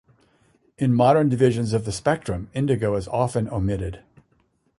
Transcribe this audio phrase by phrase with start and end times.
[0.79, 4.01] In modern divisions of the spectrum, indigo is often omitted.